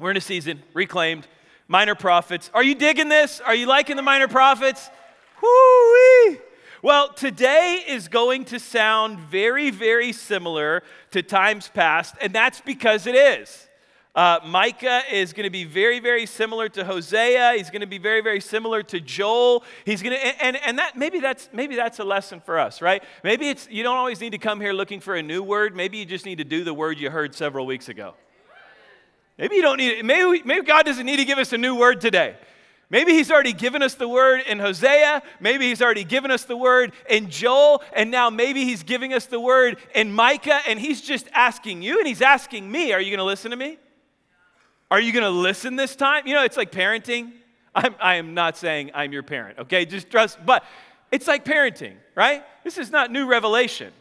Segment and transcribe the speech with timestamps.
[0.00, 1.26] We're in a season, reclaimed,
[1.68, 2.50] minor prophets.
[2.54, 3.38] Are you digging this?
[3.42, 4.88] Are you liking the minor prophets?
[5.42, 6.38] Whoo-wee!
[6.82, 13.06] Well, today is going to sound very, very similar to times past, and that's because
[13.06, 13.68] it is.
[14.14, 17.52] Uh, Micah is going to be very, very similar to Hosea.
[17.58, 19.64] He's going to be very, very similar to Joel.
[19.84, 23.04] He's going to, and, and that maybe that's maybe that's a lesson for us, right?
[23.22, 25.76] Maybe it's you don't always need to come here looking for a new word.
[25.76, 28.14] Maybe you just need to do the word you heard several weeks ago.
[29.40, 32.02] Maybe you don't need maybe maybe God doesn't need to give us a new word
[32.02, 32.36] today.
[32.90, 35.22] Maybe he's already given us the word in Hosea.
[35.40, 37.82] Maybe he's already given us the word in Joel.
[37.94, 40.60] And now maybe he's giving us the word in Micah.
[40.68, 43.56] And he's just asking you and he's asking me, Are you going to listen to
[43.56, 43.78] me?
[44.90, 46.26] Are you going to listen this time?
[46.26, 47.32] You know, it's like parenting.
[47.74, 49.86] I'm, I am not saying I'm your parent, okay?
[49.86, 50.64] Just trust, but
[51.10, 52.44] it's like parenting, right?
[52.62, 53.92] This is not new revelation.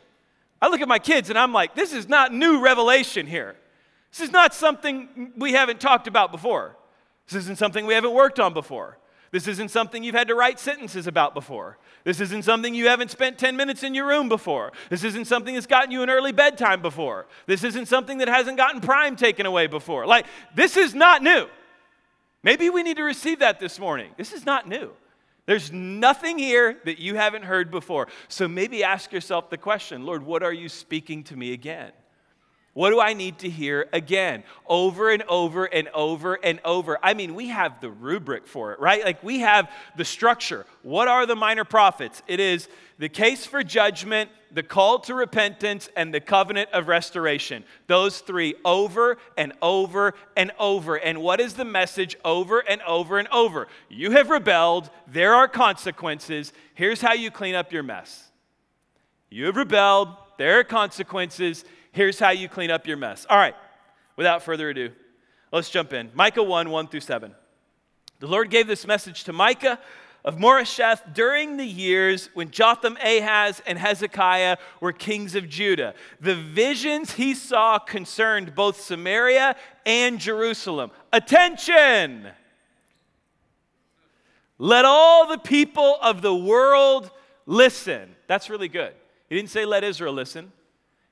[0.62, 3.56] I look at my kids and I'm like, this is not new revelation here.
[4.12, 6.76] This is not something we haven't talked about before.
[7.28, 8.98] This isn't something we haven't worked on before.
[9.32, 11.78] This isn't something you've had to write sentences about before.
[12.04, 14.72] This isn't something you haven't spent 10 minutes in your room before.
[14.90, 17.28] This isn't something that's gotten you an early bedtime before.
[17.46, 20.08] This isn't something that hasn't gotten prime taken away before.
[20.08, 21.48] Like, this is not new.
[22.42, 24.12] Maybe we need to receive that this morning.
[24.18, 24.92] This is not new.
[25.46, 28.08] There's nothing here that you haven't heard before.
[28.28, 31.92] So maybe ask yourself the question Lord, what are you speaking to me again?
[32.74, 34.44] What do I need to hear again?
[34.68, 37.00] Over and over and over and over.
[37.02, 39.04] I mean, we have the rubric for it, right?
[39.04, 40.66] Like we have the structure.
[40.84, 42.22] What are the minor prophets?
[42.28, 47.64] It is the case for judgment, the call to repentance, and the covenant of restoration.
[47.88, 50.96] Those three over and over and over.
[50.96, 53.68] And what is the message over and over and over?
[53.90, 56.54] You have rebelled, there are consequences.
[56.76, 58.26] Here's how you clean up your mess.
[59.32, 63.26] You have rebelled, there are consequences Here's how you clean up your mess.
[63.30, 63.56] All right,
[64.16, 64.92] without further ado,
[65.52, 66.12] let's jump in.
[66.14, 67.34] Micah 1 1 through 7.
[68.20, 69.80] The Lord gave this message to Micah
[70.26, 75.94] of Moresheth during the years when Jotham, Ahaz, and Hezekiah were kings of Judah.
[76.20, 79.56] The visions he saw concerned both Samaria
[79.86, 80.92] and Jerusalem.
[81.14, 82.28] Attention!
[84.58, 87.10] Let all the people of the world
[87.46, 88.14] listen.
[88.28, 88.94] That's really good.
[89.30, 90.52] He didn't say let Israel listen.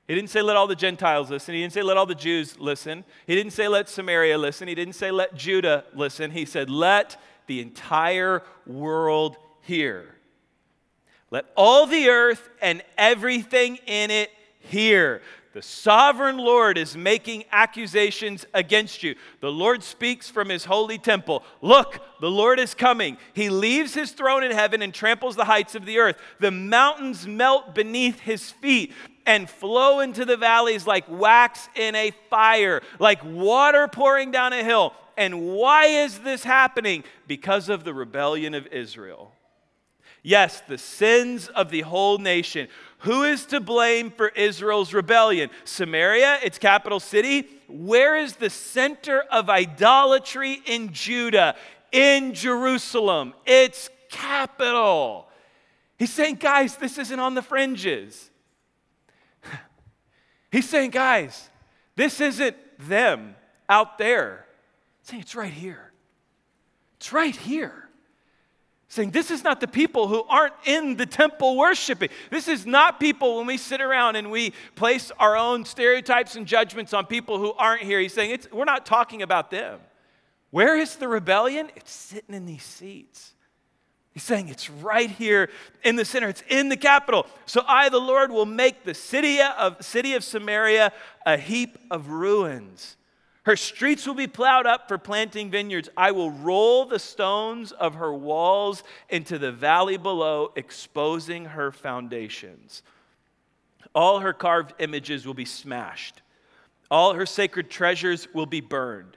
[0.07, 1.53] He didn't say let all the Gentiles listen.
[1.53, 3.03] He didn't say let all the Jews listen.
[3.25, 4.68] He didn't say let Samaria listen.
[4.68, 6.31] He didn't say let Judah listen.
[6.31, 10.16] He said let the entire world hear.
[11.29, 15.22] Let all the earth and everything in it hear.
[15.57, 19.16] The sovereign Lord is making accusations against you.
[19.40, 21.44] The Lord speaks from his holy temple.
[21.63, 23.18] Look, the Lord is coming.
[23.34, 26.17] He leaves his throne in heaven and tramples the heights of the earth.
[26.40, 28.94] The mountains melt beneath his feet
[29.25, 34.63] and flow into the valleys like wax in a fire, like water pouring down a
[34.63, 34.94] hill.
[35.17, 37.03] And why is this happening?
[37.25, 39.36] Because of the rebellion of Israel.
[40.27, 42.67] Yes, the sins of the whole nation.
[42.97, 45.49] Who is to blame for Israel's rebellion?
[45.63, 47.47] Samaria, its capital city?
[47.69, 51.55] Where is the center of idolatry in Judah?
[51.93, 55.29] In Jerusalem, its capital.
[55.97, 58.29] He's saying, guys, this isn't on the fringes.
[60.51, 61.49] He's saying, guys,
[61.95, 63.33] this isn't them
[63.69, 64.45] out there.
[64.99, 65.93] He's saying, it's right here.
[66.97, 67.86] It's right here
[68.89, 72.09] saying this is not the people who aren't in the temple worshiping.
[72.31, 76.45] This is not people when we sit around and we place our own stereotypes and
[76.45, 77.99] judgments on people who aren't here.
[77.99, 79.79] He's saying we're not talking about them.
[80.51, 81.69] Where is the rebellion?
[81.75, 83.33] It's sitting in these seats.
[84.11, 85.49] He's saying it's right here
[85.83, 86.29] in the center.
[86.29, 87.27] It's in the capital.
[87.45, 90.91] So I, the Lord, will make the city of, city of Samaria
[91.25, 92.97] a heap of ruins
[93.47, 95.88] her streets will be plowed up for planting vineyards.
[95.96, 102.84] I will roll the stones of her walls into the valley below, exposing her foundations.
[103.96, 106.22] All her carved images will be smashed,
[106.91, 109.16] all her sacred treasures will be burned.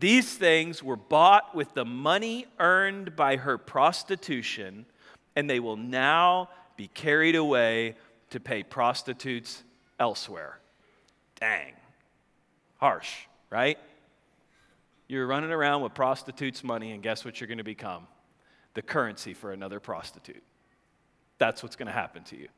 [0.00, 4.84] These things were bought with the money earned by her prostitution,
[5.34, 7.96] and they will now be carried away
[8.28, 9.62] to pay prostitutes
[9.98, 10.58] elsewhere.
[11.40, 11.72] Dang.
[12.76, 13.78] Harsh right?
[15.08, 18.06] You're running around with prostitutes' money, and guess what you're going to become?
[18.72, 20.42] The currency for another prostitute.
[21.36, 22.48] That's what's going to happen to you,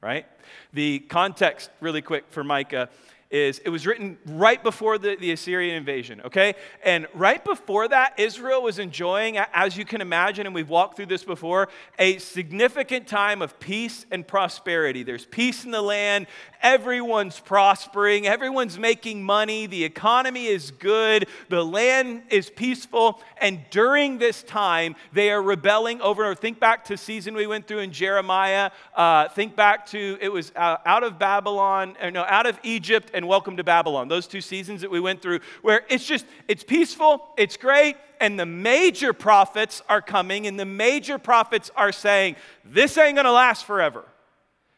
[0.00, 0.26] right?
[0.72, 2.88] The context, really quick, for Micah
[3.30, 6.54] is it was written right before the, the Assyrian invasion, okay?
[6.84, 11.06] And right before that, Israel was enjoying, as you can imagine, and we've walked through
[11.06, 11.68] this before,
[11.98, 15.02] a significant time of peace and prosperity.
[15.02, 16.26] There's peace in the land,
[16.62, 24.18] everyone's prospering, everyone's making money, the economy is good, the land is peaceful, and during
[24.18, 26.34] this time, they are rebelling over.
[26.34, 28.70] Think back to season we went through in Jeremiah.
[28.94, 33.10] Uh, think back to it was uh, out of Babylon, or no, out of Egypt
[33.14, 34.08] and Welcome to Babylon.
[34.08, 38.38] Those two seasons that we went through, where it's just, it's peaceful, it's great, and
[38.38, 43.64] the major prophets are coming, and the major prophets are saying, This ain't gonna last
[43.64, 44.04] forever.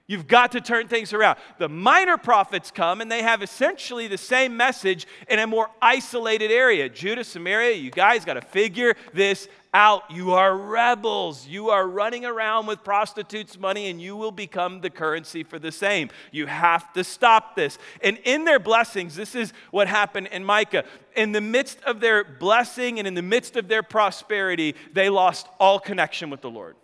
[0.08, 1.36] You've got to turn things around.
[1.58, 6.52] The minor prophets come and they have essentially the same message in a more isolated
[6.52, 6.88] area.
[6.88, 10.08] Judah, Samaria, you guys got to figure this out.
[10.08, 11.48] You are rebels.
[11.48, 15.72] You are running around with prostitutes' money and you will become the currency for the
[15.72, 16.10] same.
[16.30, 17.76] You have to stop this.
[18.00, 20.84] And in their blessings, this is what happened in Micah.
[21.16, 25.48] In the midst of their blessing and in the midst of their prosperity, they lost
[25.58, 26.76] all connection with the Lord.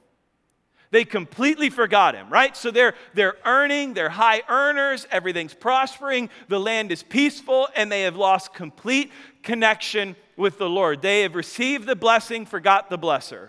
[0.92, 2.54] They completely forgot him, right?
[2.54, 8.02] So they're, they're earning, they're high earners, everything's prospering, the land is peaceful, and they
[8.02, 9.10] have lost complete
[9.42, 11.00] connection with the Lord.
[11.00, 13.48] They have received the blessing, forgot the blesser.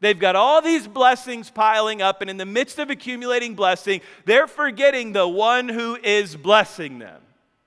[0.00, 4.48] They've got all these blessings piling up, and in the midst of accumulating blessing, they're
[4.48, 7.22] forgetting the one who is blessing them,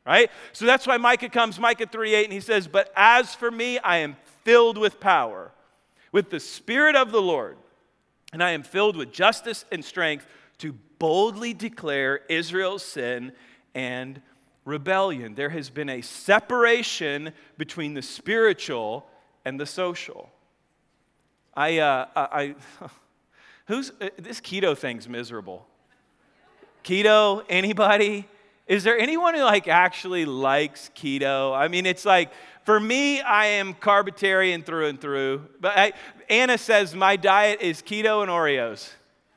[0.06, 0.30] right?
[0.52, 3.80] So that's why Micah comes, Micah 3 8, and he says, But as for me,
[3.80, 5.54] I am filled with power,
[6.12, 7.56] with the Spirit of the Lord
[8.32, 10.26] and I am filled with justice and strength
[10.60, 13.32] to boldly declare Israel's sin
[13.74, 14.22] and
[14.66, 15.36] rebellion.
[15.36, 19.06] There has been a separation between the spiritual
[19.44, 20.30] and the social.
[21.56, 22.56] I, uh, I,
[23.66, 25.66] who's, uh, this keto thing's miserable.
[26.84, 28.28] Keto, anybody?
[28.68, 31.56] Is there anyone who like actually likes keto?
[31.56, 32.32] I mean, it's like,
[32.64, 35.48] for me, I am carbitarian through and through.
[35.60, 35.94] But I,
[36.30, 38.90] Anna says my diet is keto and Oreos.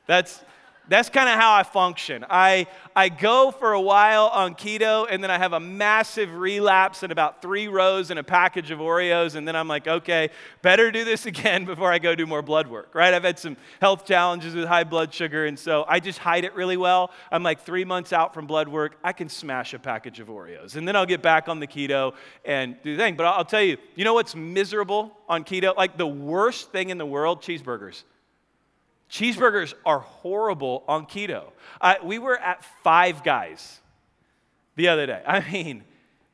[0.07, 0.43] That's,
[0.87, 2.25] that's kind of how I function.
[2.29, 7.03] I, I go for a while on keto, and then I have a massive relapse
[7.03, 10.29] in about three rows and a package of Oreos, and then I'm like, okay,
[10.61, 13.13] better do this again before I go do more blood work, right?
[13.13, 16.53] I've had some health challenges with high blood sugar, and so I just hide it
[16.55, 17.11] really well.
[17.31, 20.75] I'm like three months out from blood work, I can smash a package of Oreos,
[20.75, 23.15] and then I'll get back on the keto and do the thing.
[23.15, 25.75] But I'll tell you, you know what's miserable on keto?
[25.75, 28.03] Like the worst thing in the world cheeseburgers.
[29.09, 31.45] Cheeseburgers are horrible on keto.
[32.03, 33.79] We were at Five Guys
[34.75, 35.21] the other day.
[35.27, 35.83] I mean,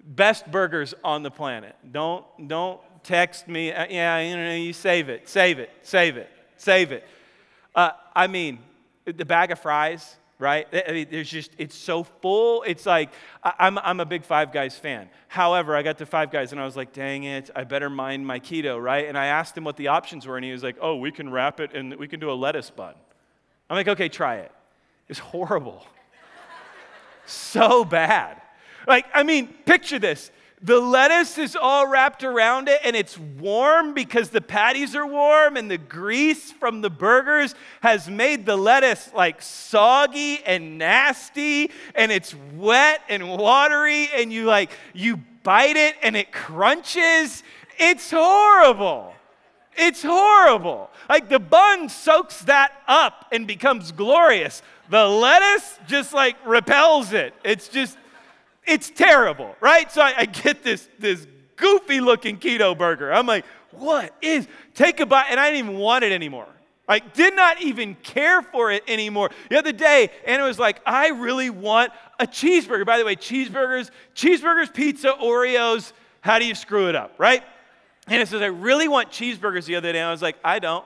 [0.04, 1.76] best burgers on the planet.
[1.92, 3.72] Don't, don't text me.
[3.72, 7.06] Uh, yeah, you know, you save it, save it, save it, save it.
[7.76, 8.60] Uh, I mean,
[9.06, 10.68] the bag of fries, right?
[10.74, 12.64] I mean, there's just, it's so full.
[12.64, 13.12] It's like,
[13.44, 15.10] I'm, I'm a big Five Guys fan.
[15.28, 18.26] However, I got to Five Guys and I was like, dang it, I better mind
[18.26, 19.08] my keto, right?
[19.08, 21.30] And I asked him what the options were, and he was like, oh, we can
[21.30, 22.96] wrap it and we can do a lettuce bun.
[23.70, 24.52] I'm like, okay, try it.
[25.08, 25.86] It's horrible.
[27.26, 28.42] so bad.
[28.88, 30.32] Like, I mean, picture this.
[30.64, 35.58] The lettuce is all wrapped around it and it's warm because the patties are warm
[35.58, 42.12] and the grease from the burgers has made the lettuce like soggy and nasty and
[42.12, 47.42] it's wet and watery and you like you bite it and it crunches.
[47.80, 49.14] It's horrible.
[49.76, 50.92] It's horrible.
[51.10, 54.62] Like the bun soaks that up and becomes glorious.
[54.92, 57.34] The lettuce just like repels it.
[57.44, 57.98] It's just
[58.66, 59.92] it's terrible, right?
[59.92, 63.12] So I, I get this, this goofy looking keto burger.
[63.12, 64.48] I'm like, what is?
[64.74, 66.48] Take a bite, and I didn't even want it anymore.
[66.88, 69.30] I did not even care for it anymore.
[69.50, 72.86] The other day, Anna was like, I really want a cheeseburger.
[72.86, 77.44] By the way, cheeseburgers, cheeseburgers, pizza, Oreos, how do you screw it up, right?
[78.08, 80.00] Anna says, I really want cheeseburgers the other day.
[80.00, 80.86] And I was like, I don't.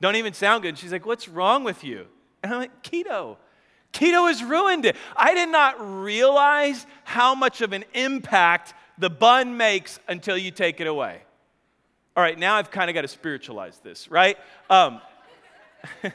[0.00, 0.76] Don't even sound good.
[0.78, 2.06] she's like, What's wrong with you?
[2.42, 3.36] And I'm like, Keto.
[3.94, 4.96] Keto has ruined it.
[5.16, 10.80] I did not realize how much of an impact the bun makes until you take
[10.80, 11.22] it away.
[12.16, 14.36] All right, now I've kind of got to spiritualize this, right?
[14.68, 15.00] Um,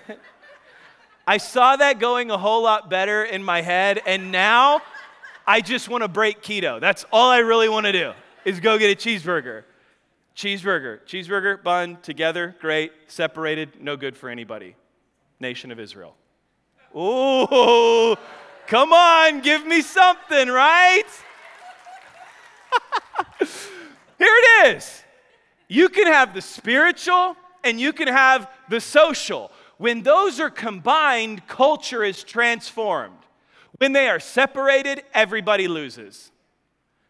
[1.27, 4.81] I saw that going a whole lot better in my head, and now
[5.47, 6.79] I just want to break keto.
[6.79, 8.11] That's all I really want to do
[8.45, 9.63] is go get a cheeseburger.
[10.35, 12.91] Cheeseburger, cheeseburger, bun, together, great.
[13.07, 14.75] Separated, no good for anybody.
[15.39, 16.15] Nation of Israel.
[16.95, 18.15] Ooh,
[18.67, 21.03] come on, give me something, right?
[23.39, 23.47] Here
[24.19, 25.03] it is.
[25.67, 29.51] You can have the spiritual and you can have the social.
[29.77, 33.15] When those are combined, culture is transformed.
[33.77, 36.31] When they are separated, everybody loses.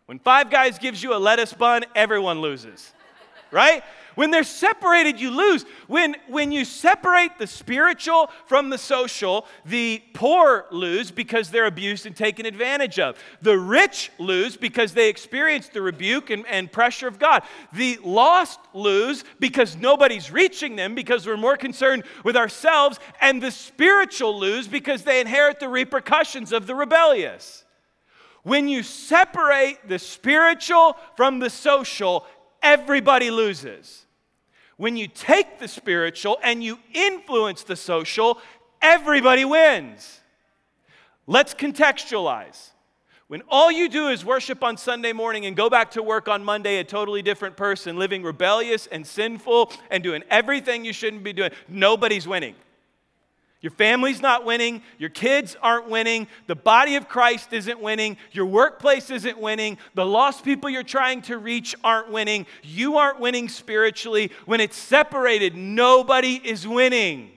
[0.06, 2.92] When Five Guys gives you a lettuce bun, everyone loses,
[3.52, 3.84] right?
[4.20, 5.64] When they're separated, you lose.
[5.88, 12.06] When, when you separate the spiritual from the social, the poor lose because they're abused
[12.06, 13.18] and taken advantage of.
[13.42, 17.44] The rich lose because they experience the rebuke and, and pressure of God.
[17.72, 23.00] The lost lose because nobody's reaching them because we're more concerned with ourselves.
[23.22, 27.64] And the spiritual lose because they inherit the repercussions of the rebellious.
[28.44, 32.26] When you separate the spiritual from the social,
[32.62, 34.08] everybody loses.
[34.80, 38.40] When you take the spiritual and you influence the social,
[38.82, 40.22] everybody wins.
[41.28, 42.70] Let's contextualize.
[43.28, 46.46] When all you do is worship on Sunday morning and go back to work on
[46.46, 51.34] Monday a totally different person, living rebellious and sinful and doing everything you shouldn't be
[51.34, 52.56] doing, nobody's winning.
[53.62, 54.82] Your family's not winning.
[54.98, 56.28] Your kids aren't winning.
[56.48, 58.16] The body of Christ isn't winning.
[58.32, 59.78] Your workplace isn't winning.
[59.96, 62.46] The lost people you're trying to reach aren't winning.
[62.64, 64.32] You aren't winning spiritually.
[64.46, 67.32] When it's separated, nobody is winning.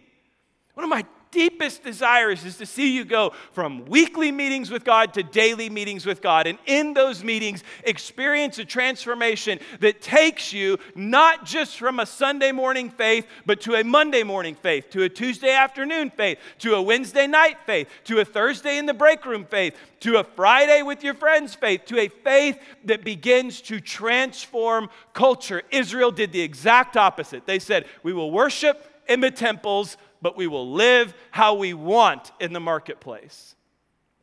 [0.74, 5.14] One of my deepest desires is to see you go from weekly meetings with God
[5.14, 6.46] to daily meetings with God.
[6.46, 12.52] And in those meetings, experience a transformation that takes you not just from a Sunday
[12.52, 16.82] morning faith, but to a Monday morning faith, to a Tuesday afternoon faith, to a
[16.82, 21.02] Wednesday night faith, to a Thursday in the break room faith, to a Friday with
[21.02, 25.62] your friends faith, to a faith that begins to transform culture.
[25.70, 27.46] Israel did the exact opposite.
[27.46, 32.32] They said, We will worship in the temples but we will live how we want
[32.40, 33.56] in the marketplace.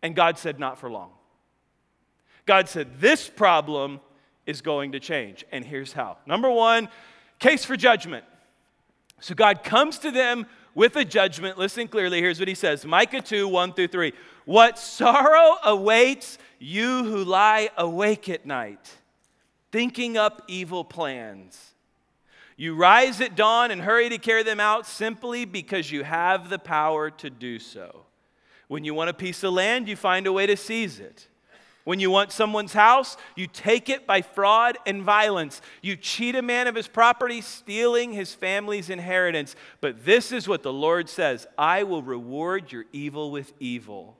[0.02, 1.12] And God said, Not for long.
[2.46, 4.00] God said, This problem
[4.46, 5.46] is going to change.
[5.52, 6.18] And here's how.
[6.26, 6.90] Number one,
[7.38, 8.26] case for judgment.
[9.20, 11.58] So God comes to them with a judgment.
[11.58, 12.22] Listen clearly.
[12.22, 14.14] Here's what he says Micah 2 1 through 3.
[14.46, 18.98] What sorrow awaits you who lie awake at night,
[19.72, 21.74] thinking up evil plans.
[22.60, 26.60] You rise at dawn and hurry to carry them out simply because you have the
[26.60, 28.04] power to do so.
[28.68, 31.30] When you want a piece of land, you find a way to seize it.
[31.86, 35.62] When you want someone's house, you take it by fraud and violence.
[35.82, 39.56] You cheat a man of his property, stealing his family's inheritance.
[39.80, 44.19] But this is what the Lord says I will reward your evil with evil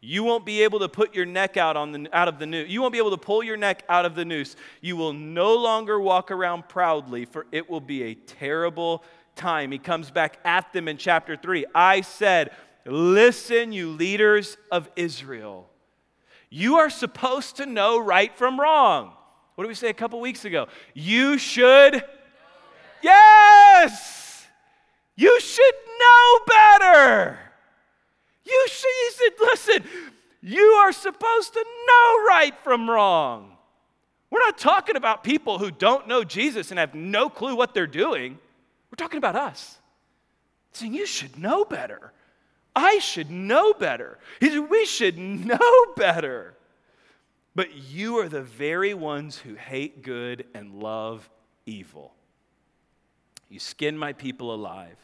[0.00, 2.68] you won't be able to put your neck out, on the, out of the noose.
[2.68, 4.54] You won't be able to pull your neck out of the noose.
[4.80, 9.02] You will no longer walk around proudly, for it will be a terrible
[9.34, 9.72] time.
[9.72, 11.66] He comes back at them in chapter 3.
[11.74, 12.50] I said,
[12.84, 15.68] Listen, you leaders of Israel.
[16.48, 19.12] You are supposed to know right from wrong.
[19.54, 20.68] What did we say a couple weeks ago?
[20.94, 22.02] You should.
[23.02, 24.46] Yes!
[25.16, 27.38] You should know better.
[28.44, 29.84] You should, he said, listen,
[30.40, 33.56] you are supposed to know right from wrong.
[34.30, 37.86] We're not talking about people who don't know Jesus and have no clue what they're
[37.86, 38.38] doing.
[38.90, 39.78] We're talking about us.
[40.72, 42.12] Saying, you should know better.
[42.76, 44.18] I should know better.
[44.40, 46.54] He said, we should know better.
[47.54, 51.28] But you are the very ones who hate good and love
[51.66, 52.14] evil.
[53.48, 54.96] You skin my people alive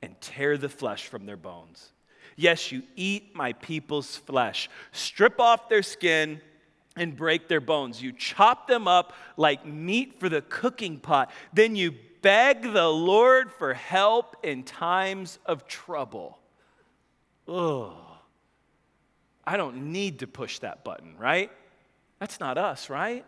[0.00, 1.92] and tear the flesh from their bones.
[2.40, 4.70] Yes, you eat my people's flesh.
[4.92, 6.40] Strip off their skin
[6.96, 8.02] and break their bones.
[8.02, 11.30] You chop them up like meat for the cooking pot.
[11.52, 11.92] Then you
[12.22, 16.38] beg the Lord for help in times of trouble.
[17.46, 17.92] Ugh.
[19.44, 21.50] I don't need to push that button, right?
[22.20, 23.26] That's not us, right?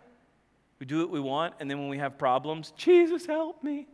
[0.79, 3.89] We do what we want, and then when we have problems, Jesus, help me.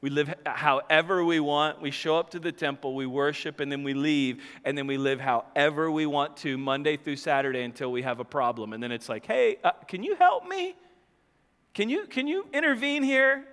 [0.00, 1.80] We live however we want.
[1.80, 4.96] We show up to the temple, we worship, and then we leave, and then we
[4.96, 8.72] live however we want to Monday through Saturday until we have a problem.
[8.72, 10.76] And then it's like, hey, uh, can you help me?
[11.74, 13.44] Can you, can you intervene here?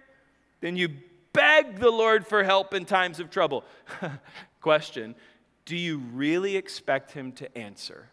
[0.62, 0.90] Then you
[1.34, 3.64] beg the Lord for help in times of trouble.
[4.62, 5.16] Question
[5.66, 8.10] Do you really expect Him to answer?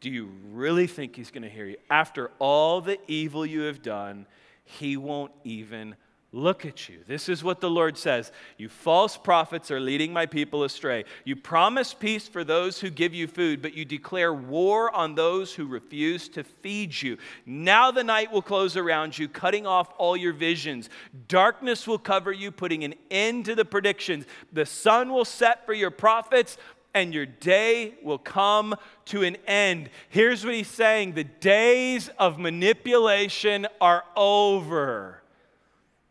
[0.00, 1.76] Do you really think He's going to hear you?
[1.90, 4.26] After all the evil you have done,
[4.64, 5.96] He won't even
[6.32, 6.98] Look at you.
[7.08, 8.30] This is what the Lord says.
[8.56, 11.04] You false prophets are leading my people astray.
[11.24, 15.52] You promise peace for those who give you food, but you declare war on those
[15.52, 17.18] who refuse to feed you.
[17.46, 20.88] Now the night will close around you, cutting off all your visions.
[21.26, 24.24] Darkness will cover you, putting an end to the predictions.
[24.52, 26.58] The sun will set for your prophets,
[26.94, 29.90] and your day will come to an end.
[30.08, 35.19] Here's what he's saying the days of manipulation are over.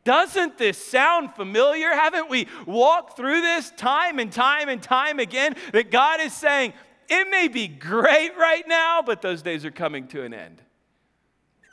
[0.09, 1.91] Doesn't this sound familiar?
[1.91, 5.55] Haven't we walked through this time and time and time again?
[5.71, 6.73] That God is saying,
[7.07, 10.63] it may be great right now, but those days are coming to an end.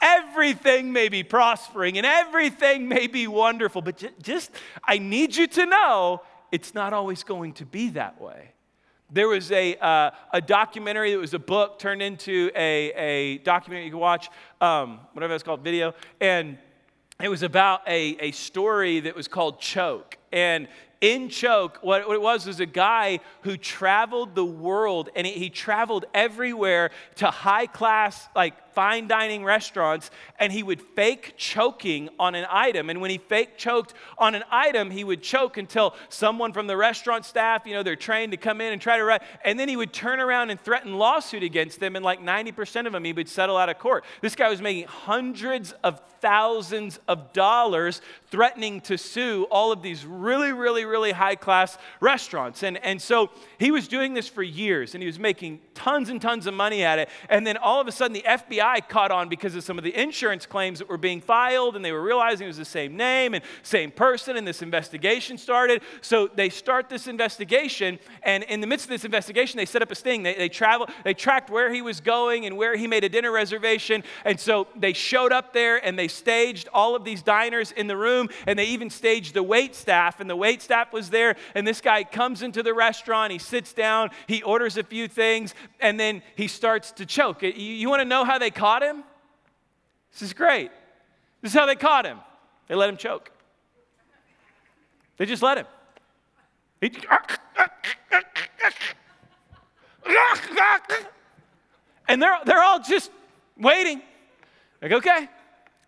[0.02, 4.50] Everything may be prospering and everything may be wonderful, but just,
[4.84, 6.20] I need you to know
[6.52, 8.50] it's not always going to be that way.
[9.10, 13.86] There was a, uh, a documentary, that was a book turned into a, a documentary
[13.86, 14.28] you can watch,
[14.60, 16.58] um, whatever it's called, video, and
[17.20, 20.18] it was about a, a story that was called Choke.
[20.32, 20.68] And
[21.00, 25.50] in Choke, what, it was was a guy who traveled the world and he, he
[25.50, 32.34] traveled everywhere to high class, like fine dining restaurants and he would fake choking on
[32.34, 32.90] an item.
[32.90, 36.76] And when he fake choked on an item, he would choke until someone from the
[36.76, 39.22] restaurant staff, you know, they're trained to come in and try to write.
[39.46, 41.96] And then he would turn around and threaten lawsuit against them.
[41.96, 44.04] And like 90% of them, he would settle out of court.
[44.20, 50.04] This guy was making hundreds of thousands of dollars threatening to sue all of these
[50.04, 52.62] really, really, really high class restaurants.
[52.62, 56.20] And, and so he was doing this for years and he was making tons and
[56.20, 57.08] tons of money at it.
[57.30, 59.84] And then all of a sudden, the FBI FBI caught on because of some of
[59.84, 62.96] the insurance claims that were being filed, and they were realizing it was the same
[62.96, 65.82] name and same person, and this investigation started.
[66.00, 69.90] So they start this investigation, and in the midst of this investigation, they set up
[69.90, 70.22] a sting.
[70.22, 73.32] They, they travel, they tracked where he was going and where he made a dinner
[73.32, 77.86] reservation, and so they showed up there and they staged all of these diners in
[77.86, 81.36] the room, and they even staged the wait staff, and the wait staff was there,
[81.54, 85.54] and this guy comes into the restaurant, he sits down, he orders a few things,
[85.80, 87.42] and then he starts to choke.
[87.42, 89.04] You, you want to know how they caught him?
[90.12, 90.70] This is great.
[91.42, 92.18] This is how they caught him.
[92.66, 93.30] They let him choke.
[95.18, 95.66] They just let him.
[96.80, 96.90] He,
[102.08, 103.10] and they're, they're all just
[103.58, 104.02] waiting.
[104.82, 105.28] Like, okay,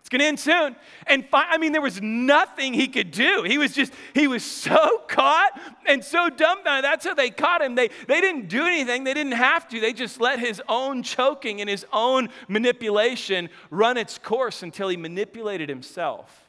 [0.08, 0.76] it's going to end soon.
[1.06, 3.42] And fi- I mean, there was nothing he could do.
[3.42, 6.82] He was just, he was so caught and so dumbfounded.
[6.82, 7.74] That's how they caught him.
[7.74, 9.80] They, they didn't do anything, they didn't have to.
[9.80, 14.96] They just let his own choking and his own manipulation run its course until he
[14.96, 16.48] manipulated himself.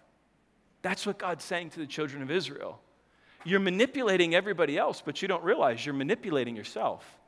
[0.81, 2.79] That's what God's saying to the children of Israel.
[3.43, 7.18] You're manipulating everybody else, but you don't realize you're manipulating yourself.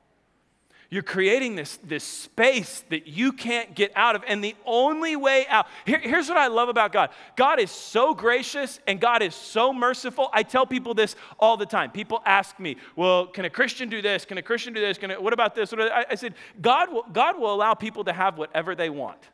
[0.94, 4.26] You're creating this, this space that you can't get out of.
[4.28, 8.14] And the only way out, here, here's what I love about God God is so
[8.14, 10.30] gracious and God is so merciful.
[10.34, 11.92] I tell people this all the time.
[11.92, 14.26] People ask me, well, can a Christian do this?
[14.26, 14.98] Can a Christian do this?
[14.98, 15.72] Can a, what about this?
[15.72, 19.30] What I, I said, God will, God will allow people to have whatever they want.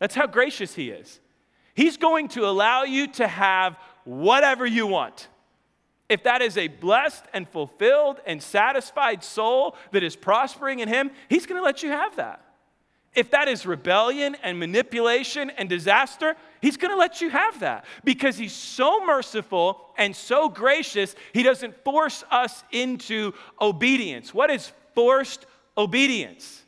[0.00, 1.20] That's how gracious He is.
[1.74, 5.28] He's going to allow you to have whatever you want.
[6.08, 11.10] If that is a blessed and fulfilled and satisfied soul that is prospering in Him,
[11.28, 12.44] He's going to let you have that.
[13.14, 17.86] If that is rebellion and manipulation and disaster, He's going to let you have that
[18.04, 24.34] because He's so merciful and so gracious, He doesn't force us into obedience.
[24.34, 26.62] What is forced obedience?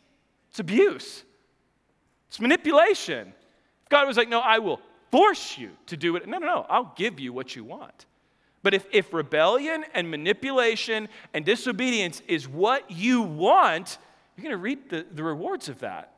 [0.51, 1.25] It's abuse,
[2.29, 3.35] it's manipulation.
[3.89, 6.27] God was like, No, I will force you to do it.
[6.27, 8.07] No, no, no, I'll give you what you want.
[8.67, 13.99] But if, if rebellion and manipulation and disobedience is what you want,
[14.35, 16.15] you're going to reap the, the rewards of that.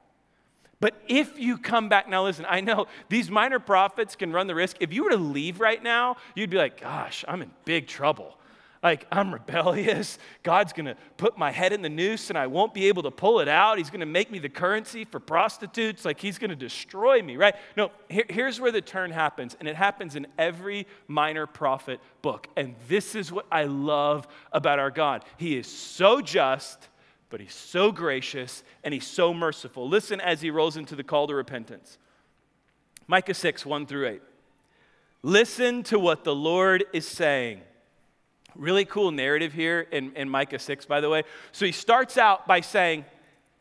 [0.81, 4.55] But if you come back, now listen, I know these minor prophets can run the
[4.55, 4.79] risk.
[4.81, 8.39] If you were to leave right now, you'd be like, gosh, I'm in big trouble.
[8.83, 10.19] Like, I'm rebellious.
[10.45, 13.11] God's going to put my head in the noose and I won't be able to
[13.11, 13.79] pull it out.
[13.79, 16.05] He's going to make me the currency for prostitutes.
[16.05, 17.57] Like, he's going to destroy me, right?
[17.77, 19.57] No, here, here's where the turn happens.
[19.59, 22.47] And it happens in every minor prophet book.
[22.57, 25.25] And this is what I love about our God.
[25.39, 26.89] He is so just,
[27.31, 29.89] but he's so gracious and he's so merciful.
[29.89, 31.99] Listen as he rolls into the call to repentance.
[33.09, 34.23] Micah 6, 1 through 8.
[35.23, 37.63] Listen to what the Lord is saying.
[38.59, 41.23] Really cool narrative here in, in Micah 6, by the way.
[41.53, 43.05] So he starts out by saying,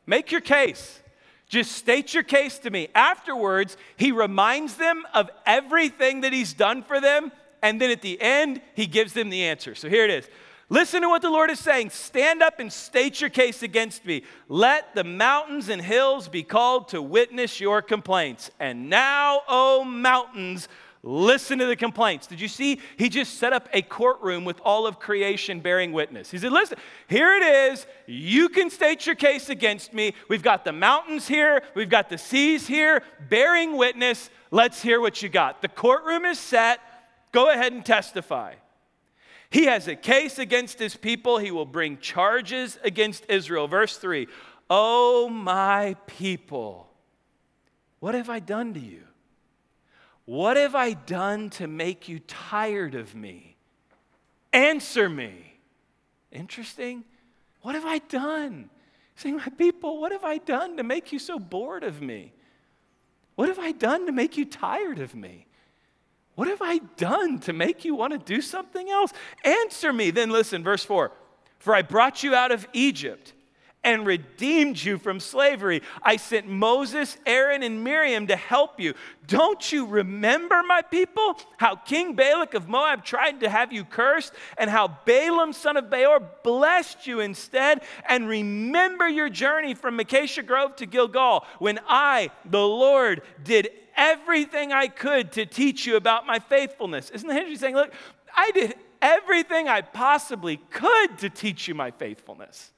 [0.07, 0.99] Make your case.
[1.47, 2.89] Just state your case to me.
[2.95, 7.31] Afterwards, he reminds them of everything that he's done for them.
[7.61, 9.75] And then at the end, he gives them the answer.
[9.75, 10.27] So here it is.
[10.69, 11.91] Listen to what the Lord is saying.
[11.91, 14.23] Stand up and state your case against me.
[14.49, 18.51] Let the mountains and hills be called to witness your complaints.
[18.59, 20.67] And now, O mountains,
[21.03, 22.27] Listen to the complaints.
[22.27, 22.81] Did you see?
[22.97, 26.31] He just set up a courtroom with all of creation bearing witness.
[26.31, 27.85] He said, Listen, here it is.
[28.07, 30.13] You can state your case against me.
[30.27, 34.29] We've got the mountains here, we've got the seas here, bearing witness.
[34.49, 35.61] Let's hear what you got.
[35.61, 36.79] The courtroom is set.
[37.31, 38.55] Go ahead and testify.
[39.49, 41.37] He has a case against his people.
[41.37, 43.67] He will bring charges against Israel.
[43.67, 44.27] Verse 3
[44.69, 46.89] Oh, my people,
[47.99, 49.06] what have I done to you?
[50.27, 53.55] What have I done to make you tired of me?
[54.51, 55.53] Answer me.
[56.33, 57.05] Interesting.
[57.61, 58.69] What have I done?
[59.15, 62.33] saying, My people, what have I done to make you so bored of me?
[63.35, 65.47] What have I done to make you tired of me?
[66.35, 69.13] What have I done to make you want to do something else?
[69.45, 70.11] Answer me.
[70.11, 71.09] Then listen, verse 4
[71.57, 73.33] For I brought you out of Egypt
[73.83, 75.81] and redeemed you from slavery.
[76.03, 78.93] I sent Moses, Aaron, and Miriam to help you.
[79.27, 84.33] Don't you remember, my people, how King Balak of Moab tried to have you cursed,
[84.57, 87.81] and how Balaam, son of Beor, blessed you instead?
[88.09, 94.71] And remember your journey from Acacia Grove to Gilgal, when I, the Lord, did everything
[94.71, 97.09] I could to teach you about my faithfulness.
[97.09, 97.73] Isn't that interesting?
[97.73, 97.93] Look,
[98.35, 102.71] I did everything I possibly could to teach you my faithfulness.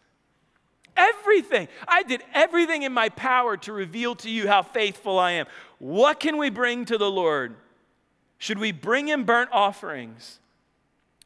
[0.96, 1.68] Everything.
[1.88, 5.46] I did everything in my power to reveal to you how faithful I am.
[5.80, 7.56] What can we bring to the Lord?
[8.38, 10.40] Should we bring him burnt offerings?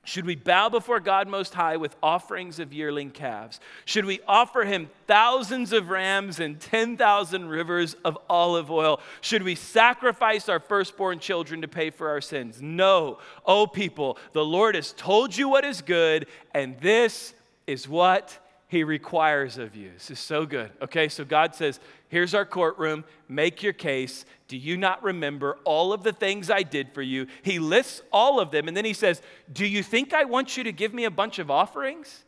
[0.05, 3.61] Should we bow before God Most High with offerings of yearling calves?
[3.85, 8.99] Should we offer him thousands of rams and 10,000 rivers of olive oil?
[9.21, 12.61] Should we sacrifice our firstborn children to pay for our sins?
[12.61, 13.19] No.
[13.45, 17.33] Oh, people, the Lord has told you what is good, and this
[17.65, 18.37] is what
[18.73, 19.91] he requires of you.
[19.93, 20.71] This is so good.
[20.81, 23.03] Okay, so God says, Here's our courtroom.
[23.29, 24.25] Make your case.
[24.47, 27.27] Do you not remember all of the things I did for you?
[27.43, 30.63] He lists all of them, and then he says, Do you think I want you
[30.63, 32.23] to give me a bunch of offerings?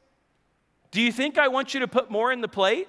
[0.92, 2.88] Do you think I want you to put more in the plate?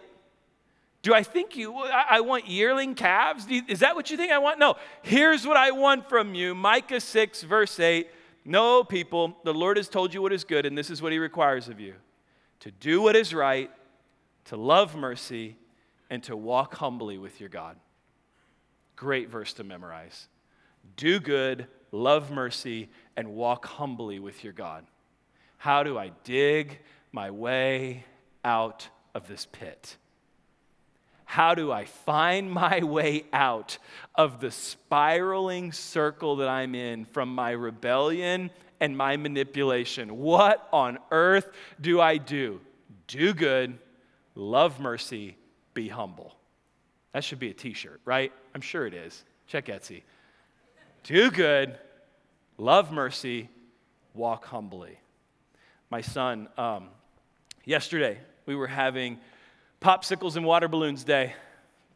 [1.01, 3.47] Do I think you, I want yearling calves?
[3.69, 4.59] Is that what you think I want?
[4.59, 4.77] No.
[5.01, 8.07] Here's what I want from you Micah 6, verse 8.
[8.45, 11.19] No, people, the Lord has told you what is good, and this is what he
[11.19, 11.95] requires of you
[12.61, 13.71] to do what is right,
[14.47, 15.57] to love mercy,
[16.11, 17.77] and to walk humbly with your God.
[18.95, 20.29] Great verse to memorize.
[20.97, 24.87] Do good, love mercy, and walk humbly with your God.
[25.59, 26.79] How do I dig
[27.13, 28.05] my way
[28.45, 29.97] out of this pit?
[31.25, 33.79] How do I find my way out
[34.15, 40.19] of the spiraling circle that I'm in from my rebellion and my manipulation.
[40.19, 41.49] What on earth
[41.81, 42.61] do I do?
[43.07, 43.79] Do good,
[44.35, 45.37] love mercy,
[45.75, 46.35] be humble.
[47.13, 48.33] That should be a t shirt, right?
[48.55, 49.25] I'm sure it is.
[49.47, 50.03] Check Etsy.
[51.05, 51.79] Do good,
[52.59, 53.49] love mercy,
[54.15, 54.99] walk humbly.
[55.89, 56.89] My son, um,
[57.65, 59.19] yesterday, we were having
[59.81, 61.35] popsicles and water balloons day.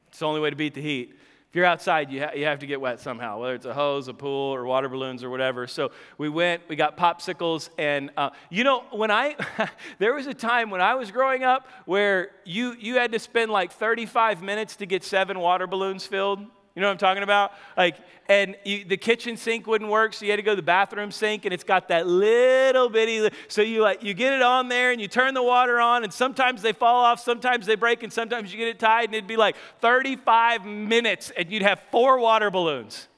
[0.08, 1.14] It's the only way to beat the heat
[1.50, 4.06] if you're outside, you, ha- you have to get wet somehow, whether it's a hose,
[4.06, 5.66] a pool, or water balloons or whatever.
[5.66, 9.34] So we went, we got popsicles, and uh, you know, when I,
[9.98, 13.50] there was a time when I was growing up where you, you had to spend
[13.50, 16.46] like 35 minutes to get seven water balloons filled.
[16.74, 17.52] You know what I'm talking about?
[17.76, 17.96] Like,
[18.28, 21.10] and you, the kitchen sink wouldn't work, so you had to go to the bathroom
[21.10, 23.28] sink, and it's got that little bitty.
[23.48, 26.12] So you like you get it on there, and you turn the water on, and
[26.12, 29.26] sometimes they fall off, sometimes they break, and sometimes you get it tied, and it'd
[29.26, 33.08] be like 35 minutes, and you'd have four water balloons.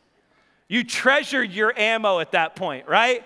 [0.66, 3.22] You treasured your ammo at that point, right?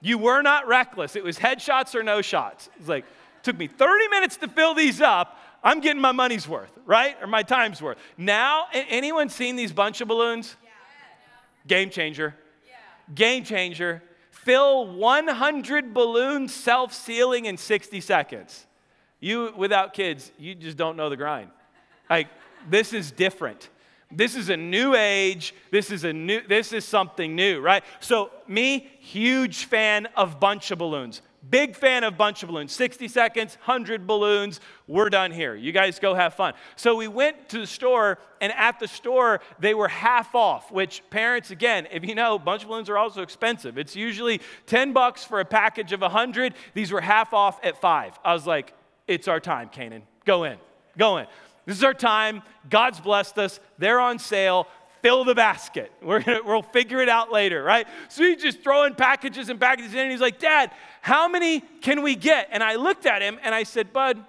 [0.00, 1.14] You were not reckless.
[1.14, 2.68] It was headshots or no shots.
[2.78, 3.04] It's like
[3.44, 5.38] took me 30 minutes to fill these up.
[5.62, 7.16] I'm getting my money's worth, right?
[7.20, 7.98] Or my time's worth.
[8.16, 10.56] Now, anyone seen these bunch of balloons?
[10.62, 10.70] Yeah.
[11.66, 12.34] Game changer.
[12.66, 13.14] Yeah.
[13.14, 14.02] Game changer.
[14.30, 18.66] Fill 100 balloons self sealing in 60 seconds.
[19.20, 21.50] You, without kids, you just don't know the grind.
[22.08, 22.28] Like,
[22.68, 23.68] this is different.
[24.10, 25.54] This is a new age.
[25.70, 27.84] This is a new, this is something new, right?
[28.00, 31.20] So, me, huge fan of bunch of balloons.
[31.48, 32.70] Big fan of bunch of balloons.
[32.72, 34.60] 60 seconds, 100 balloons.
[34.86, 35.54] We're done here.
[35.54, 36.52] You guys go have fun.
[36.76, 41.02] So we went to the store, and at the store, they were half off, which
[41.08, 43.78] parents, again, if you know, bunch of balloons are also expensive.
[43.78, 46.52] It's usually 10 bucks for a package of 100.
[46.74, 48.18] These were half off at five.
[48.22, 48.74] I was like,
[49.08, 50.02] it's our time, Canaan.
[50.26, 50.58] Go in.
[50.98, 51.26] Go in.
[51.64, 52.42] This is our time.
[52.68, 53.60] God's blessed us.
[53.78, 54.66] They're on sale
[55.02, 55.92] fill the basket.
[56.02, 57.86] We're gonna, we'll figure it out later, right?
[58.08, 62.02] So he's just throwing packages and packages in, and he's like, Dad, how many can
[62.02, 62.48] we get?
[62.50, 64.22] And I looked at him and I said, Bud,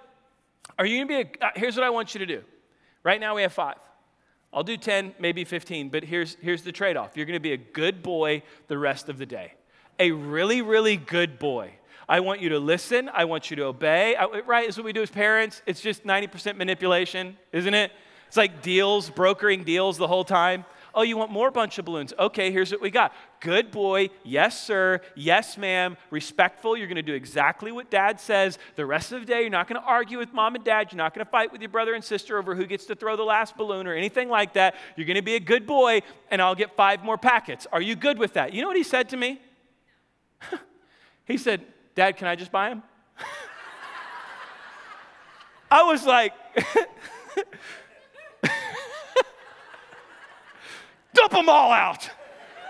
[0.78, 2.42] are you gonna be a, uh, here's what I want you to do.
[3.02, 3.78] Right now we have five.
[4.52, 7.16] I'll do 10, maybe 15, but here's, here's the trade off.
[7.16, 9.54] You're gonna be a good boy the rest of the day.
[9.98, 11.72] A really, really good boy.
[12.08, 13.10] I want you to listen.
[13.12, 14.16] I want you to obey.
[14.16, 14.68] I, right?
[14.68, 15.62] Is what we do as parents.
[15.66, 17.92] It's just 90% manipulation, isn't it?
[18.32, 20.64] It's like deals, brokering deals the whole time.
[20.94, 22.14] Oh, you want more bunch of balloons?
[22.18, 23.12] Okay, here's what we got.
[23.40, 24.08] Good boy.
[24.24, 25.02] Yes, sir.
[25.14, 25.98] Yes, ma'am.
[26.10, 26.74] Respectful.
[26.74, 28.58] You're going to do exactly what dad says.
[28.76, 30.90] The rest of the day, you're not going to argue with mom and dad.
[30.90, 33.16] You're not going to fight with your brother and sister over who gets to throw
[33.16, 34.76] the last balloon or anything like that.
[34.96, 37.66] You're going to be a good boy, and I'll get five more packets.
[37.70, 38.54] Are you good with that?
[38.54, 39.42] You know what he said to me?
[41.26, 42.82] he said, Dad, can I just buy them?
[45.70, 46.32] I was like,
[51.14, 52.08] dump them all out.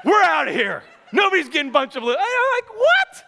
[0.05, 0.83] We're out of here.
[1.13, 2.03] Nobody's getting a bunch of.
[2.03, 3.25] I'm like, what?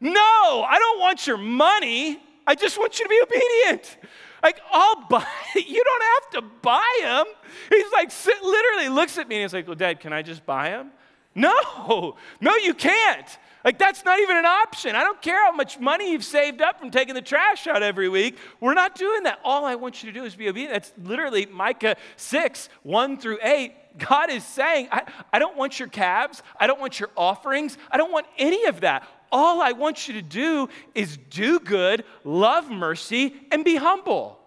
[0.00, 2.20] No, I don't want your money.
[2.46, 3.96] I just want you to be obedient.
[4.42, 5.66] Like, I'll buy it.
[5.66, 7.24] You don't have to buy them.
[7.70, 10.70] He's like, literally looks at me and he's like, well, Dad, can I just buy
[10.70, 10.90] them?
[11.34, 13.38] No, no, you can't.
[13.64, 14.94] Like, that's not even an option.
[14.94, 18.10] I don't care how much money you've saved up from taking the trash out every
[18.10, 18.36] week.
[18.60, 19.40] We're not doing that.
[19.42, 20.74] All I want you to do is be obedient.
[20.74, 23.72] That's literally Micah 6, 1 through 8.
[23.96, 26.42] God is saying, I, I don't want your calves.
[26.60, 27.78] I don't want your offerings.
[27.90, 29.08] I don't want any of that.
[29.32, 34.38] All I want you to do is do good, love mercy, and be humble.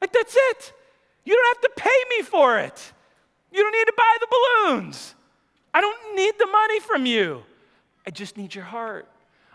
[0.00, 0.72] Like, that's it.
[1.24, 2.92] You don't have to pay me for it.
[3.52, 5.14] You don't need to buy the balloons.
[5.74, 7.42] I don't need the money from you.
[8.06, 9.08] I just need your heart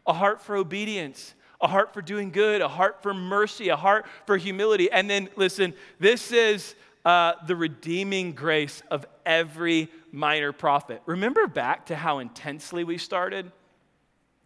[0.08, 4.06] a heart for obedience, a heart for doing good, a heart for mercy, a heart
[4.26, 4.90] for humility.
[4.90, 11.02] And then, listen, this is uh, the redeeming grace of every minor prophet.
[11.06, 13.52] Remember back to how intensely we started?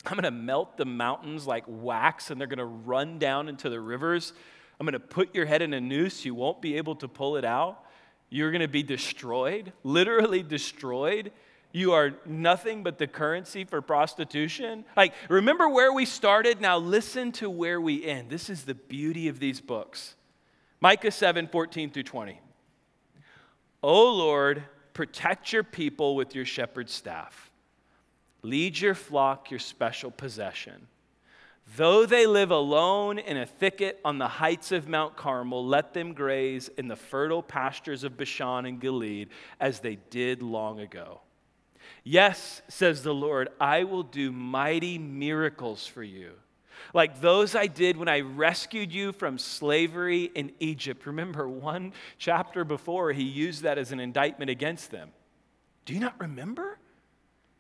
[0.06, 3.70] I'm going to melt the mountains like wax and they're going to run down into
[3.70, 4.34] the rivers.
[4.80, 6.26] I'm going to put your head in a noose.
[6.26, 7.84] You won't be able to pull it out.
[8.30, 11.32] You're going to be destroyed, literally destroyed.
[11.72, 14.86] You are nothing but the currency for prostitution.
[14.98, 16.60] Like, remember where we started?
[16.60, 18.30] Now listen to where we end.
[18.30, 20.16] This is the beauty of these books.
[20.80, 22.40] Micah 7 14 through 20.
[23.84, 27.52] O Lord, protect your people with your shepherd's staff
[28.44, 30.88] Lead your flock your special possession.
[31.78, 36.14] Though they live alone in a thicket on the heights of Mount Carmel, let them
[36.14, 39.30] graze in the fertile pastures of Bashan and Gilead
[39.60, 41.22] as they did long ago.
[42.04, 46.32] Yes, says the Lord, I will do mighty miracles for you,
[46.94, 51.06] like those I did when I rescued you from slavery in Egypt.
[51.06, 55.12] Remember, one chapter before, he used that as an indictment against them.
[55.86, 56.80] Do you not remember?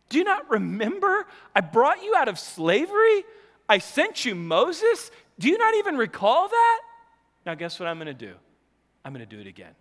[0.10, 1.28] Do you not remember?
[1.56, 3.24] I brought you out of slavery.
[3.70, 5.12] I sent you Moses.
[5.40, 6.82] Do you not even recall that?
[7.46, 8.34] Now, guess what I'm going to do?
[9.06, 9.74] I'm going to do it again.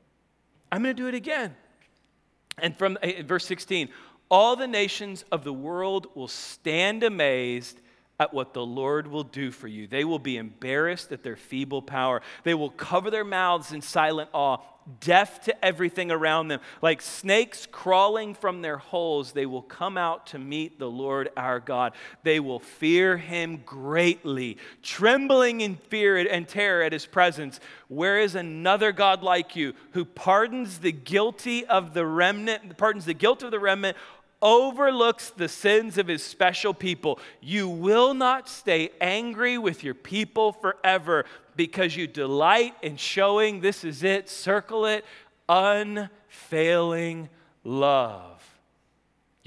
[0.71, 1.57] I'm going to do it again.
[2.59, 3.89] And from uh, verse 16,
[4.31, 7.81] all the nations of the world will stand amazed
[8.21, 9.87] at what the Lord will do for you.
[9.87, 12.21] They will be embarrassed at their feeble power.
[12.45, 14.59] They will cover their mouths in silent awe,
[15.01, 16.61] deaf to everything around them.
[16.83, 21.61] Like snakes crawling from their holes, they will come out to meet the Lord our
[21.61, 21.95] God.
[22.23, 27.59] They will fear him greatly, trembling in fear and terror at his presence.
[27.89, 33.15] Where is another God like you who pardons the guilty of the remnant, pardons the
[33.15, 33.97] guilt of the remnant?
[34.43, 37.19] Overlooks the sins of his special people.
[37.41, 41.25] You will not stay angry with your people forever
[41.57, 45.05] because you delight in showing this is it, circle it,
[45.49, 47.29] unfailing
[47.65, 48.50] love.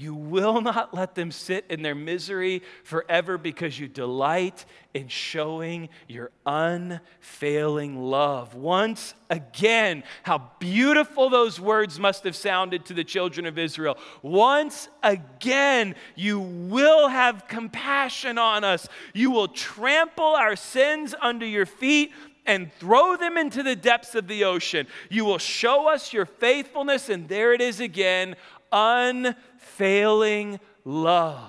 [0.04, 5.88] You will not let them sit in their misery forever because you delight in showing
[6.08, 8.54] your unfailing love.
[8.54, 13.96] Once again, how beautiful those words must have sounded to the children of Israel.
[14.20, 18.86] Once again, you will have compassion on us.
[19.14, 22.12] You will trample our sins under your feet
[22.46, 24.86] and throw them into the depths of the ocean.
[25.08, 28.36] You will show us your faithfulness, and there it is again
[28.74, 31.40] unfailing love.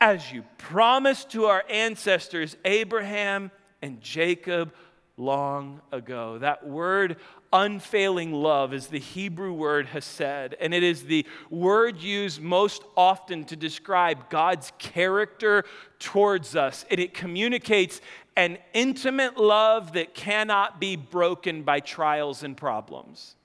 [0.00, 4.74] As you promised to our ancestors, Abraham and Jacob,
[5.16, 6.38] long ago.
[6.38, 7.16] That word
[7.52, 13.44] unfailing love is the Hebrew word hesed, and it is the word used most often
[13.44, 15.64] to describe God's character
[15.98, 16.84] towards us.
[16.90, 18.00] And it communicates
[18.36, 23.36] an intimate love that cannot be broken by trials and problems.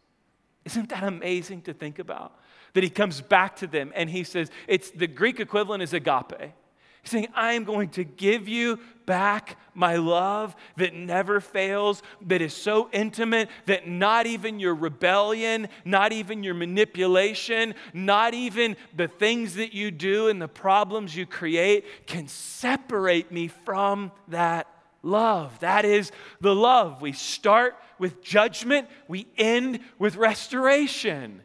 [0.66, 2.34] Isn't that amazing to think about?
[2.74, 6.54] That he comes back to them and he says, it's the Greek equivalent is agape.
[7.02, 12.42] He's saying, I am going to give you back my love that never fails, that
[12.42, 19.08] is so intimate that not even your rebellion, not even your manipulation, not even the
[19.08, 24.68] things that you do and the problems you create can separate me from that
[25.02, 25.58] love.
[25.60, 27.02] That is the love.
[27.02, 31.42] We start with judgment, we end with restoration.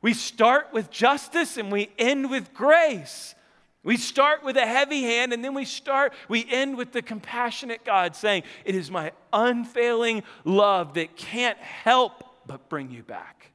[0.00, 3.34] We start with justice and we end with grace.
[3.82, 7.84] We start with a heavy hand and then we start, we end with the compassionate
[7.84, 13.50] God saying, It is my unfailing love that can't help but bring you back,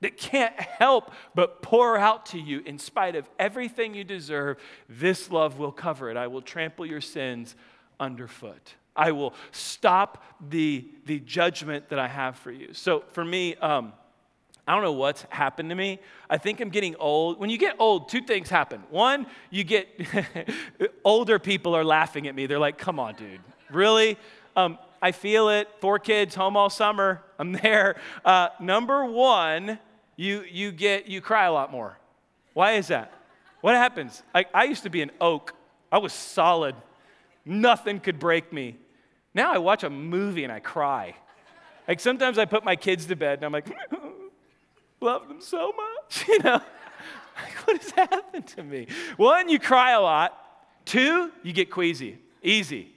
[0.00, 4.58] that can't help but pour out to you in spite of everything you deserve.
[4.88, 6.16] This love will cover it.
[6.16, 7.54] I will trample your sins
[8.00, 8.74] underfoot.
[8.94, 12.72] I will stop the, the judgment that I have for you.
[12.72, 13.92] So for me, um,
[14.66, 16.00] I don't know what's happened to me.
[16.28, 17.38] I think I'm getting old.
[17.38, 18.82] When you get old, two things happen.
[18.90, 19.88] One, you get
[21.04, 22.46] older people are laughing at me.
[22.46, 23.40] They're like, come on, dude.
[23.70, 24.18] Really?
[24.56, 25.68] Um, I feel it.
[25.80, 27.22] Four kids, home all summer.
[27.38, 27.96] I'm there.
[28.24, 29.78] Uh, number one,
[30.16, 31.96] you, you get, you cry a lot more.
[32.54, 33.12] Why is that?
[33.60, 34.22] What happens?
[34.34, 35.54] I, I used to be an oak.
[35.92, 36.74] I was solid.
[37.44, 38.78] Nothing could break me.
[39.32, 41.14] Now I watch a movie and I cry.
[41.86, 43.66] Like sometimes I put my kids to bed and I'm like,
[45.06, 46.60] love them so much, you know?
[47.42, 48.88] Like, what has happened to me?
[49.16, 50.36] One, you cry a lot.
[50.84, 52.18] Two, you get queasy.
[52.42, 52.92] Easy.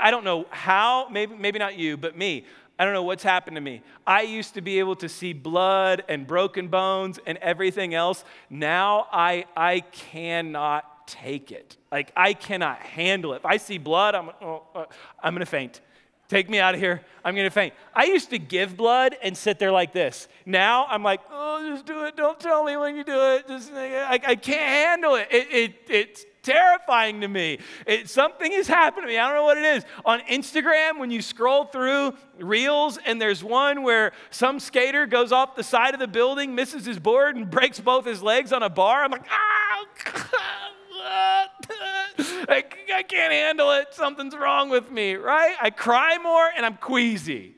[0.00, 2.46] I don't know how, maybe, maybe not you, but me.
[2.78, 3.82] I don't know what's happened to me.
[4.06, 8.24] I used to be able to see blood and broken bones and everything else.
[8.48, 11.76] Now I, I cannot take it.
[11.90, 13.36] Like, I cannot handle it.
[13.36, 14.84] If I see blood, I'm, oh, uh,
[15.22, 15.80] I'm going to faint.
[16.28, 17.02] Take me out of here.
[17.24, 17.74] I'm going to faint.
[17.94, 20.28] I used to give blood and sit there like this.
[20.46, 22.16] Now I'm like, oh, just do it.
[22.16, 23.46] Don't tell me when you do it.
[23.46, 25.28] Just, I, I can't handle it.
[25.30, 27.58] it, it it's terrifying to me.
[27.86, 29.18] It, something has happened to me.
[29.18, 29.84] I don't know what it is.
[30.04, 35.54] On Instagram, when you scroll through reels and there's one where some skater goes off
[35.54, 38.70] the side of the building, misses his board, and breaks both his legs on a
[38.70, 39.52] bar, I'm like, ah!
[42.48, 43.88] I, I can't handle it.
[43.92, 45.56] Something's wrong with me, right?
[45.60, 47.54] I cry more and I'm queasy,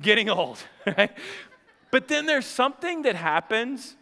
[0.00, 1.10] getting old, right?
[1.90, 3.96] But then there's something that happens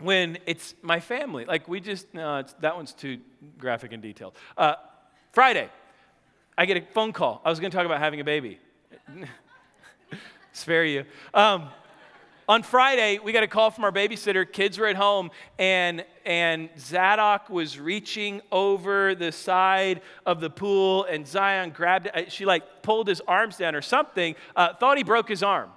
[0.00, 1.44] when it's my family.
[1.44, 3.18] Like we just, no, that one's too
[3.58, 4.34] graphic and detailed.
[4.56, 4.74] Uh,
[5.32, 5.68] Friday,
[6.56, 7.40] I get a phone call.
[7.44, 8.58] I was going to talk about having a baby.
[10.52, 11.04] Spare you.
[11.32, 11.68] Um,
[12.50, 14.44] on Friday, we got a call from our babysitter.
[14.44, 21.04] Kids were at home, and, and Zadok was reaching over the side of the pool,
[21.04, 22.32] and Zion grabbed it.
[22.32, 25.70] She like pulled his arms down or something, uh, thought he broke his arm.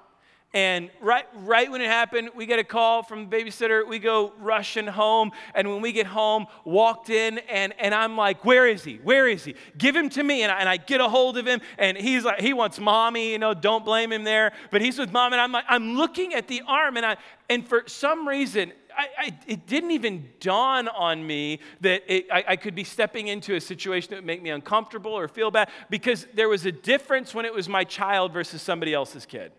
[0.54, 3.88] And right, right when it happened, we get a call from the babysitter.
[3.88, 5.32] We go rushing home.
[5.56, 8.98] And when we get home, walked in, and, and I'm like, Where is he?
[8.98, 9.56] Where is he?
[9.80, 10.44] Give him to me.
[10.44, 13.32] And I, and I get a hold of him, and he's like, He wants mommy,
[13.32, 14.54] you know, don't blame him there.
[14.70, 17.18] But he's with mom, and I'm like, I'm looking at the arm, and, I,
[17.50, 22.44] and for some reason, I, I, it didn't even dawn on me that it, I,
[22.50, 25.70] I, could be stepping into a situation that would make me uncomfortable or feel bad
[25.90, 29.52] because there was a difference when it was my child versus somebody else's kid.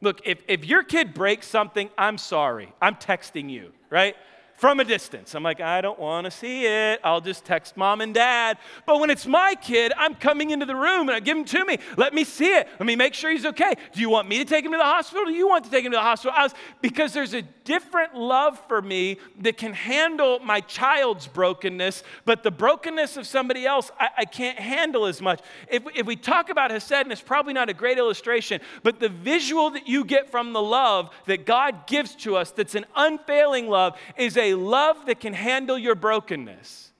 [0.00, 2.72] Look, if, if your kid breaks something, I'm sorry.
[2.80, 4.16] I'm texting you, right?
[4.60, 5.34] From a distance.
[5.34, 7.00] I'm like, I don't want to see it.
[7.02, 8.58] I'll just text mom and dad.
[8.84, 11.64] But when it's my kid, I'm coming into the room and I give him to
[11.64, 11.78] me.
[11.96, 12.68] Let me see it.
[12.78, 13.72] Let me make sure he's okay.
[13.94, 15.24] Do you want me to take him to the hospital?
[15.24, 16.36] Do you want to take him to the hospital?
[16.36, 22.42] Was, because there's a different love for me that can handle my child's brokenness, but
[22.42, 25.40] the brokenness of somebody else, I, I can't handle as much.
[25.68, 29.08] If, if we talk about Hesed, and it's probably not a great illustration, but the
[29.08, 33.68] visual that you get from the love that God gives to us that's an unfailing
[33.68, 36.92] love is love that can handle your brokenness.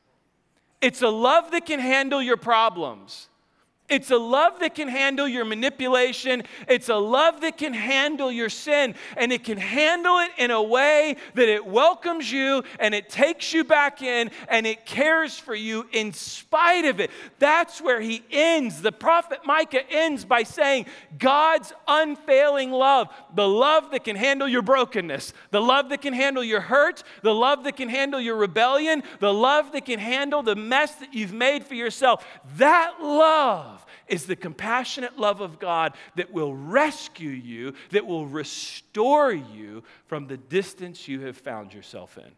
[0.80, 3.29] It's a love that can handle your problems.
[3.90, 6.44] It's a love that can handle your manipulation.
[6.68, 8.94] It's a love that can handle your sin.
[9.16, 13.52] And it can handle it in a way that it welcomes you and it takes
[13.52, 17.10] you back in and it cares for you in spite of it.
[17.40, 18.80] That's where he ends.
[18.80, 20.86] The prophet Micah ends by saying,
[21.18, 26.44] God's unfailing love, the love that can handle your brokenness, the love that can handle
[26.44, 30.56] your hurt, the love that can handle your rebellion, the love that can handle the
[30.56, 32.24] mess that you've made for yourself.
[32.56, 33.79] That love
[34.10, 40.26] is the compassionate love of God that will rescue you, that will restore you from
[40.26, 42.30] the distance you have found yourself in.